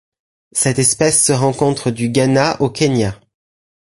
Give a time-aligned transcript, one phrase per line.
[0.51, 3.19] Cette espèce se rencontre du Ghana au Kenya.